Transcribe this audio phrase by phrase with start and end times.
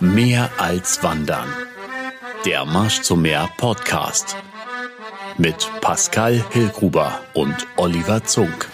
[0.00, 1.48] Mehr als Wandern.
[2.44, 4.36] Der Marsch zum Meer Podcast.
[5.38, 8.68] Mit Pascal Hillgruber und Oliver Zunk.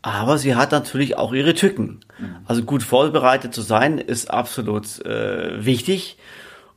[0.00, 2.00] Aber sie hat natürlich auch ihre Tücken.
[2.18, 2.36] Mhm.
[2.46, 6.16] Also gut vorbereitet zu sein, ist absolut äh, wichtig.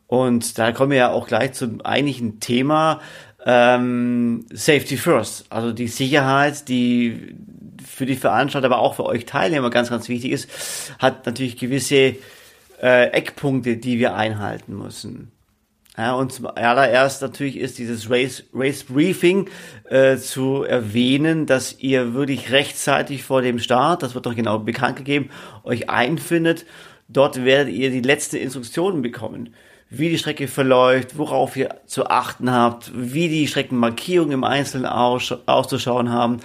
[0.08, 3.00] Und da kommen wir ja auch gleich zum eigentlichen Thema
[3.46, 5.46] ähm, Safety First.
[5.50, 7.38] Also die Sicherheit, die
[7.82, 10.50] für die Veranstalter, aber auch für euch Teilnehmer ganz, ganz wichtig ist,
[11.00, 12.18] hat natürlich gewisse
[12.82, 15.32] äh, Eckpunkte, die wir einhalten müssen.
[15.98, 19.50] Ja, und zum allererst natürlich ist dieses Race, Race Briefing
[19.90, 24.96] äh, zu erwähnen, dass ihr wirklich rechtzeitig vor dem Start, das wird doch genau bekannt
[24.96, 25.30] gegeben,
[25.64, 26.66] euch einfindet.
[27.10, 29.54] Dort werdet ihr die letzten Instruktionen bekommen,
[29.90, 35.36] wie die Strecke verläuft, worauf ihr zu achten habt, wie die Streckenmarkierungen im Einzelnen aus,
[35.46, 36.38] auszuschauen haben,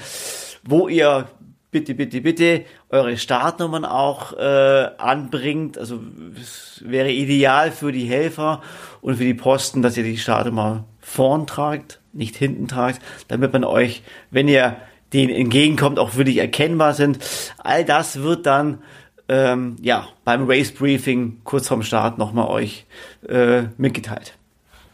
[0.64, 1.28] wo ihr
[1.70, 5.78] bitte, bitte, bitte eure Startnummern auch äh, anbringt.
[5.78, 6.00] Also
[6.40, 8.62] es wäre ideal für die Helfer
[9.00, 13.64] und für die Posten, dass ihr die Startnummer vorn tragt, nicht hinten tragt, damit man
[13.64, 14.76] euch, wenn ihr
[15.12, 17.18] denen entgegenkommt, auch wirklich erkennbar sind.
[17.58, 18.82] All das wird dann
[19.28, 22.86] ähm, ja beim Race Briefing kurz vorm Start nochmal euch
[23.28, 24.34] äh, mitgeteilt.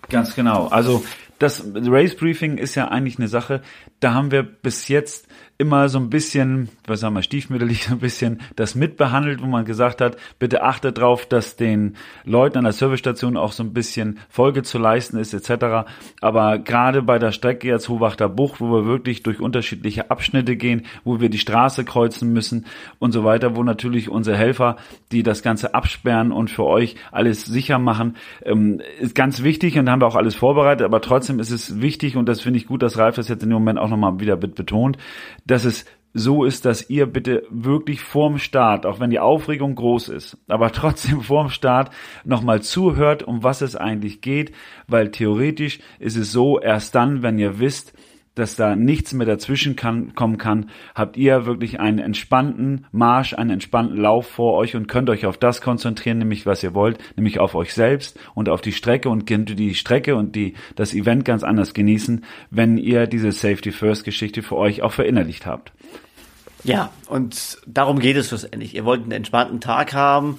[0.08, 0.66] Ganz genau.
[0.66, 1.04] Also
[1.38, 3.62] das Race Briefing ist ja eigentlich eine Sache,
[4.00, 5.26] da haben wir bis jetzt
[5.58, 9.64] immer so ein bisschen, was sagen wir, stiefmütterlich so ein bisschen das mitbehandelt, wo man
[9.64, 14.18] gesagt hat, bitte achtet drauf, dass den Leuten an der Servicestation auch so ein bisschen
[14.28, 15.88] Folge zu leisten ist, etc.
[16.20, 20.86] Aber gerade bei der Strecke jetzt Hohwachter Bucht, wo wir wirklich durch unterschiedliche Abschnitte gehen,
[21.04, 22.66] wo wir die Straße kreuzen müssen
[22.98, 24.76] und so weiter, wo natürlich unsere Helfer,
[25.12, 29.88] die das Ganze absperren und für euch alles sicher machen, ähm, ist ganz wichtig und
[29.88, 32.82] haben wir auch alles vorbereitet, aber trotzdem ist es wichtig und das finde ich gut,
[32.82, 34.98] dass Ralf das jetzt in dem Moment auch nochmal wieder betont,
[35.44, 40.08] dass es so ist, dass ihr bitte wirklich vorm Start, auch wenn die Aufregung groß
[40.10, 41.90] ist, aber trotzdem vorm Start
[42.24, 44.52] nochmal zuhört, um was es eigentlich geht,
[44.86, 47.94] weil theoretisch ist es so, erst dann, wenn ihr wisst,
[48.34, 53.50] dass da nichts mehr dazwischen kann, kommen kann, habt ihr wirklich einen entspannten Marsch, einen
[53.50, 57.38] entspannten Lauf vor euch und könnt euch auf das konzentrieren, nämlich was ihr wollt, nämlich
[57.38, 61.24] auf euch selbst und auf die Strecke und könnt die Strecke und die, das Event
[61.24, 65.72] ganz anders genießen, wenn ihr diese Safety First Geschichte für euch auch verinnerlicht habt.
[66.64, 68.74] Ja, und darum geht es schlussendlich.
[68.74, 70.38] Ihr wollt einen entspannten Tag haben,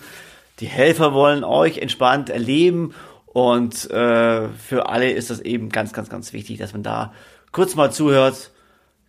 [0.59, 2.93] die Helfer wollen euch entspannt erleben
[3.27, 7.13] und äh, für alle ist das eben ganz, ganz, ganz wichtig, dass man da
[7.53, 8.51] kurz mal zuhört,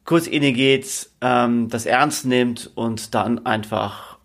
[0.05, 4.19] kurz innegeht, ähm, das ernst nimmt und dann einfach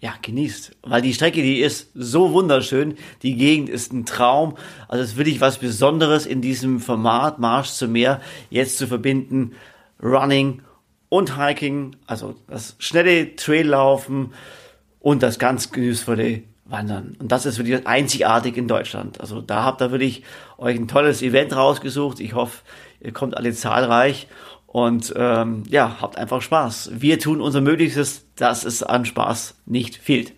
[0.00, 0.76] ja, genießt.
[0.82, 2.96] Weil die Strecke, die ist so wunderschön.
[3.22, 4.56] Die Gegend ist ein Traum.
[4.88, 9.52] Also es ist wirklich was Besonderes in diesem Format Marsch zum Meer jetzt zu verbinden.
[10.02, 10.62] Running
[11.10, 14.32] und Hiking, also das schnelle Traillaufen
[15.00, 17.16] und das ganz genussvolle Wandern.
[17.18, 19.20] Und das ist wirklich einzigartig in Deutschland.
[19.20, 20.22] Also da habt ihr wirklich
[20.56, 22.20] euch ein tolles Event rausgesucht.
[22.20, 22.62] Ich hoffe,
[23.00, 24.28] Ihr kommt alle zahlreich
[24.66, 26.90] und ähm, ja, habt einfach Spaß.
[26.94, 30.32] Wir tun unser Möglichstes, dass es an Spaß nicht fehlt.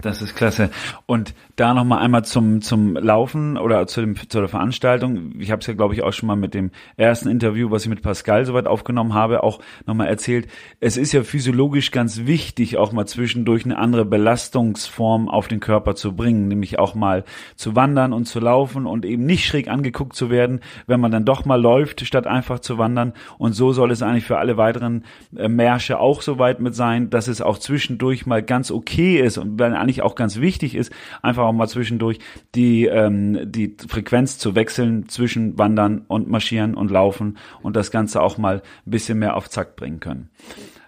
[0.00, 0.70] Das ist klasse.
[1.06, 5.32] Und da nochmal einmal zum, zum Laufen oder zu, dem, zu der Veranstaltung.
[5.38, 7.88] Ich habe es ja, glaube ich, auch schon mal mit dem ersten Interview, was ich
[7.88, 10.48] mit Pascal soweit aufgenommen habe, auch nochmal erzählt.
[10.80, 15.94] Es ist ja physiologisch ganz wichtig, auch mal zwischendurch eine andere Belastungsform auf den Körper
[15.94, 17.24] zu bringen, nämlich auch mal
[17.56, 21.26] zu wandern und zu laufen und eben nicht schräg angeguckt zu werden, wenn man dann
[21.26, 23.12] doch mal läuft, statt einfach zu wandern.
[23.36, 25.04] Und so soll es eigentlich für alle weiteren
[25.36, 29.57] äh, Märsche auch soweit mit sein, dass es auch zwischendurch mal ganz okay ist und
[29.58, 32.18] weil eigentlich auch ganz wichtig ist, einfach auch mal zwischendurch
[32.54, 38.22] die, ähm, die Frequenz zu wechseln zwischen Wandern und Marschieren und Laufen und das Ganze
[38.22, 40.30] auch mal ein bisschen mehr auf Zack bringen können.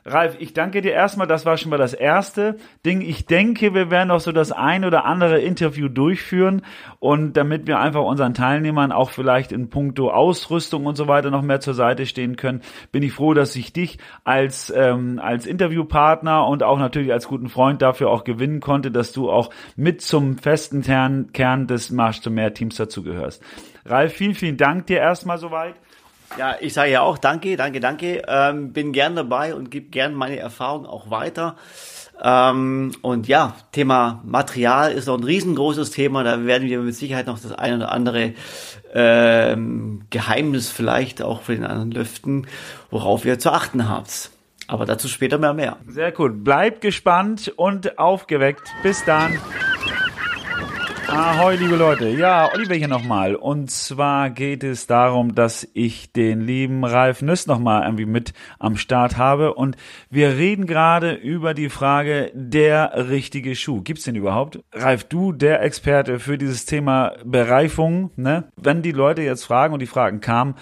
[0.04, 1.26] Ralf, ich danke dir erstmal.
[1.26, 2.56] Das war schon mal das erste
[2.86, 3.02] Ding.
[3.02, 6.62] Ich denke, wir werden noch so das ein oder andere Interview durchführen
[6.98, 11.42] und damit wir einfach unseren Teilnehmern auch vielleicht in puncto Ausrüstung und so weiter noch
[11.42, 12.62] mehr zur Seite stehen können,
[12.92, 17.48] bin ich froh, dass ich dich als, ähm, als Interviewpartner und auch natürlich als guten
[17.48, 22.20] Freund dafür auch gewinnen konnte, dass du auch mit zum festen Kern, Kern des Marsch
[22.20, 23.42] zum Meer Teams dazugehörst.
[23.84, 25.74] Ralf, vielen, vielen Dank dir erstmal soweit.
[26.38, 28.22] Ja, ich sage ja auch danke, danke, danke.
[28.28, 31.56] Ähm, bin gern dabei und gebe gern meine Erfahrung auch weiter.
[32.22, 36.22] Ähm, und ja, Thema Material ist noch ein riesengroßes Thema.
[36.22, 38.34] Da werden wir mit Sicherheit noch das eine oder andere
[38.92, 42.46] ähm, Geheimnis vielleicht auch für den anderen lüften,
[42.90, 44.30] worauf ihr zu achten habt.
[44.66, 45.78] Aber dazu später mehr mehr.
[45.88, 46.44] Sehr gut.
[46.44, 48.68] Bleibt gespannt und aufgeweckt.
[48.82, 49.38] Bis dann.
[51.12, 52.08] Ahoi, liebe Leute.
[52.08, 53.34] Ja, Oliver hier nochmal.
[53.34, 58.76] Und zwar geht es darum, dass ich den lieben Ralf Nüss nochmal irgendwie mit am
[58.76, 59.54] Start habe.
[59.54, 59.76] Und
[60.08, 63.82] wir reden gerade über die Frage, der richtige Schuh.
[63.82, 64.60] Gibt's den überhaupt?
[64.72, 68.44] Ralf, du, der Experte für dieses Thema Bereifung, ne?
[68.56, 70.54] Wenn die Leute jetzt fragen und die Fragen kamen,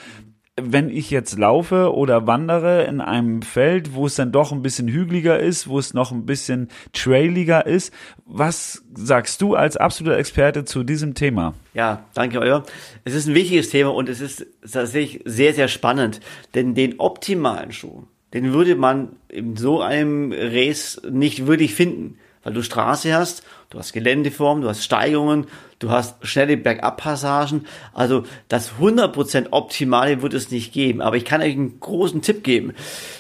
[0.61, 4.89] wenn ich jetzt laufe oder wandere in einem Feld, wo es dann doch ein bisschen
[4.89, 7.93] hügeliger ist, wo es noch ein bisschen trailiger ist,
[8.27, 11.55] was sagst du als absoluter Experte zu diesem Thema?
[11.75, 12.65] Ja, danke, Euer.
[13.05, 16.21] Es ist ein wichtiges Thema und es ist tatsächlich sehr, sehr spannend,
[16.55, 22.55] denn den optimalen Schuh, den würde man in so einem Race nicht wirklich finden weil
[22.55, 25.49] du Straße hast, du hast Geländeform, du hast Steigungen,
[25.81, 27.67] du hast schnelle Bergabpassagen.
[27.93, 31.03] Also das 100% Optimale wird es nicht geben.
[31.03, 32.73] Aber ich kann euch einen großen Tipp geben.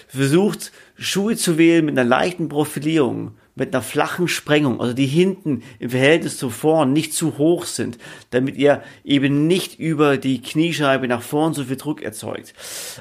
[0.08, 5.62] Versucht Schuhe zu wählen mit einer leichten Profilierung, mit einer flachen Sprengung, also die hinten
[5.78, 7.98] im Verhältnis zu vorn nicht zu hoch sind,
[8.30, 12.54] damit ihr eben nicht über die Kniescheibe nach vorn so viel Druck erzeugt.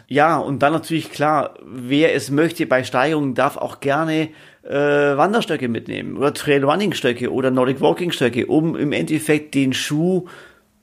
[0.09, 4.29] Ja, und dann natürlich klar, wer es möchte bei Steigerungen darf auch gerne
[4.67, 10.27] äh, Wanderstöcke mitnehmen oder Trail-Running-Stöcke oder Nordic Walking-Stöcke, um im Endeffekt den Schuh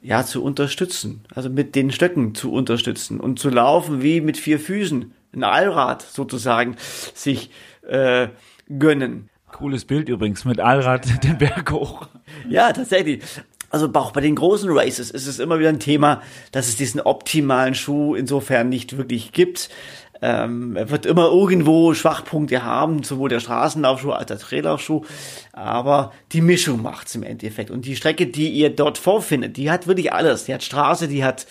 [0.01, 4.59] ja zu unterstützen, also mit den Stöcken zu unterstützen und zu laufen wie mit vier
[4.59, 6.77] Füßen, ein Allrad sozusagen
[7.15, 7.51] sich
[7.87, 8.29] äh,
[8.79, 9.29] gönnen.
[9.51, 12.09] Cooles Bild übrigens mit Allrad den Berg hoch.
[12.49, 13.23] Ja, tatsächlich.
[13.71, 16.23] Also auch bei den großen Races ist es immer wieder ein Thema,
[16.53, 19.69] dass es diesen optimalen Schuh insofern nicht wirklich gibt.
[20.23, 25.03] Ähm, er wird immer irgendwo Schwachpunkte haben, sowohl der Straßenlaufschuh als der Traillaufschuh,
[25.53, 27.71] aber die Mischung macht's im Endeffekt.
[27.71, 30.45] Und die Strecke, die ihr dort vorfindet, die hat wirklich alles.
[30.45, 31.47] Die hat Straße, die hat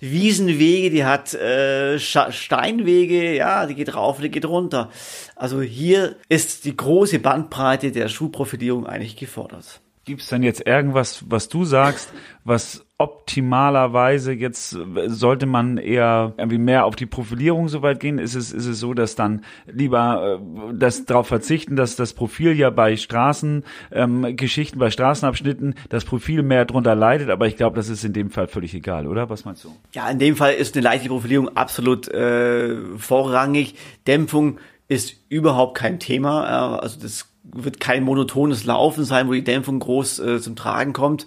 [0.00, 4.90] Wiesenwege, die hat äh, Steinwege, ja, die geht rauf, die geht runter.
[5.34, 9.80] Also hier ist die große Bandbreite der Schuhprofilierung eigentlich gefordert.
[10.04, 12.12] Gibt es denn jetzt irgendwas, was du sagst,
[12.44, 18.18] was optimalerweise jetzt sollte man eher irgendwie mehr auf die Profilierung soweit gehen?
[18.18, 22.58] Ist es, ist es so, dass dann lieber äh, das darauf verzichten, dass das Profil
[22.58, 27.88] ja bei Straßengeschichten, ähm, bei Straßenabschnitten das Profil mehr drunter leidet, aber ich glaube, das
[27.88, 29.30] ist in dem Fall völlig egal, oder?
[29.30, 29.72] Was meinst du?
[29.94, 33.76] Ja, in dem Fall ist eine leichte Profilierung absolut äh, vorrangig.
[34.08, 34.58] Dämpfung
[34.88, 36.44] ist überhaupt kein Thema.
[36.44, 40.92] Äh, also das wird kein monotones Laufen sein, wo die Dämpfung groß äh, zum Tragen
[40.92, 41.26] kommt.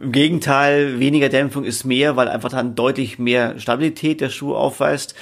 [0.00, 5.14] Im Gegenteil, weniger Dämpfung ist mehr, weil einfach dann deutlich mehr Stabilität der Schuh aufweist.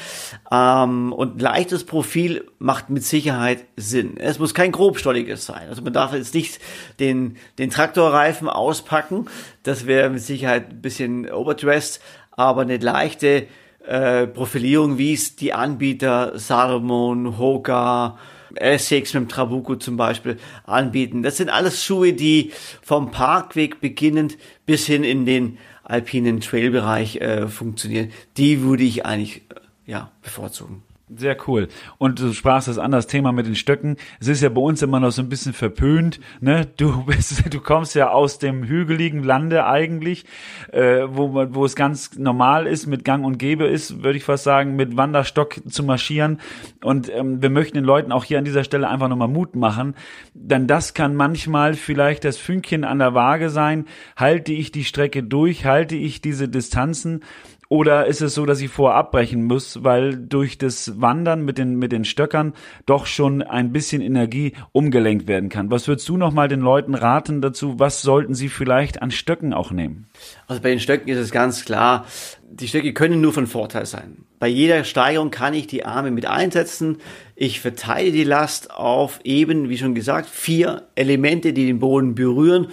[0.53, 4.17] Ähm, und leichtes Profil macht mit Sicherheit Sinn.
[4.19, 5.69] Es muss kein grobstolliges sein.
[5.69, 6.61] Also man darf jetzt nicht
[7.01, 9.27] den, den Traktorreifen auspacken.
[9.65, 13.49] Das wäre mit Sicherheit ein bisschen overdressed, aber eine leichte
[13.85, 18.17] äh, Profilierung, wie es die Anbieter Salomon, Hoka,
[18.55, 21.23] Essex mit dem Trabuco zum Beispiel anbieten.
[21.23, 22.53] Das sind alles Schuhe, die
[22.83, 28.13] vom Parkweg beginnend bis hin in den alpinen Trailbereich äh, funktionieren.
[28.37, 30.83] Die würde ich eigentlich äh, ja bevorzugen.
[31.15, 31.69] Sehr cool.
[31.97, 33.97] Und du sprachst das an, das Thema mit den Stöcken.
[34.21, 36.21] Es ist ja bei uns immer noch so ein bisschen verpönt.
[36.41, 36.67] Ne?
[36.77, 40.27] Du bist, du kommst ja aus dem hügeligen Lande eigentlich,
[40.71, 44.45] äh, wo, wo es ganz normal ist, mit Gang und Gebe ist, würde ich fast
[44.45, 46.41] sagen, mit Wanderstock zu marschieren.
[46.83, 49.95] Und ähm, wir möchten den Leuten auch hier an dieser Stelle einfach nochmal Mut machen.
[50.35, 53.87] Denn das kann manchmal vielleicht das Fünkchen an der Waage sein.
[54.17, 55.65] Halte ich die Strecke durch?
[55.65, 57.23] Halte ich diese Distanzen?
[57.71, 61.77] Oder ist es so, dass ich vorher abbrechen muss, weil durch das Wandern mit den,
[61.77, 62.55] mit den Stöckern
[62.87, 65.71] doch schon ein bisschen Energie umgelenkt werden kann?
[65.71, 67.79] Was würdest du nochmal den Leuten raten dazu?
[67.79, 70.07] Was sollten sie vielleicht an Stöcken auch nehmen?
[70.47, 72.07] Also bei den Stöcken ist es ganz klar,
[72.51, 74.25] die Stöcke können nur von Vorteil sein.
[74.39, 76.97] Bei jeder Steigerung kann ich die Arme mit einsetzen.
[77.37, 82.69] Ich verteile die Last auf eben, wie schon gesagt, vier Elemente, die den Boden berühren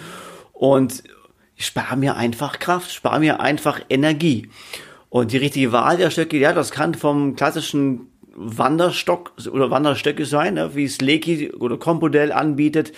[0.54, 1.02] und
[1.56, 4.50] ich spare mir einfach Kraft, spare mir einfach Energie.
[5.08, 10.54] Und die richtige Wahl der Stöcke, ja, das kann vom klassischen Wanderstock oder Wanderstöcke sein,
[10.54, 12.92] ne, wie es Leki oder Compodel anbietet.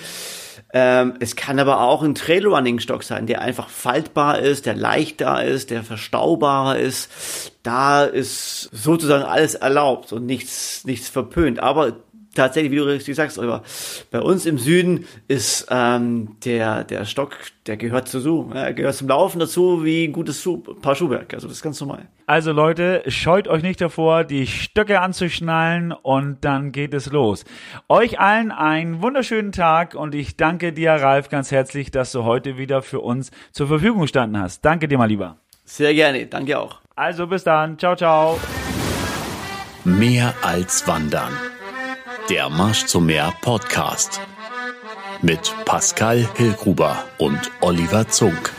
[0.74, 5.40] Ähm, es kann aber auch ein Trailrunning-Stock sein, der einfach faltbar ist, der leicht da
[5.40, 7.52] ist, der verstaubarer ist.
[7.62, 11.60] Da ist sozusagen alles erlaubt und nichts, nichts verpönt.
[11.60, 11.96] Aber
[12.38, 13.62] tatsächlich, wie du richtig sagst, Oliver,
[14.10, 18.50] bei uns im Süden ist ähm, der, der Stock, der gehört dazu.
[18.54, 21.34] Er gehört zum Laufen dazu wie ein gutes Schuh, Paar Schuhwerk.
[21.34, 22.06] Also das ist ganz normal.
[22.26, 27.44] Also Leute, scheut euch nicht davor, die Stöcke anzuschnallen und dann geht es los.
[27.88, 32.56] Euch allen einen wunderschönen Tag und ich danke dir, Ralf, ganz herzlich, dass du heute
[32.56, 34.64] wieder für uns zur Verfügung gestanden hast.
[34.64, 35.38] Danke dir mal lieber.
[35.64, 36.80] Sehr gerne, danke auch.
[36.94, 38.38] Also bis dann, ciao, ciao.
[39.84, 41.32] Mehr als Wandern.
[42.28, 44.20] Der Marsch zum Meer Podcast
[45.22, 48.52] mit Pascal Hillgruber und Oliver Zunk.